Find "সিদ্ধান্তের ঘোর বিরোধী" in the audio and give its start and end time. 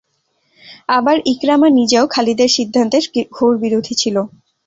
2.49-3.93